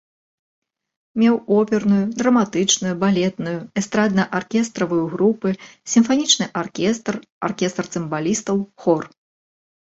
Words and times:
Меў 1.23 1.35
оперную, 1.57 1.99
драматычную, 2.21 2.93
балетную, 3.03 3.53
эстрадна-аркестравую 3.83 5.03
групы, 5.13 5.49
сімфанічны 5.95 6.45
аркестр, 6.65 7.23
аркестр 7.53 7.83
цымбалістаў, 7.95 8.55
хор. 8.85 9.03